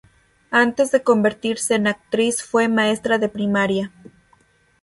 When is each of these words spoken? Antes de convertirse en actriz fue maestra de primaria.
Antes 0.49 0.89
de 0.89 1.03
convertirse 1.03 1.75
en 1.75 1.85
actriz 1.85 2.41
fue 2.41 2.67
maestra 2.67 3.19
de 3.19 3.29
primaria. 3.29 3.91